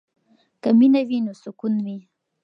[0.61, 1.97] که مینه وي نو سکون وي.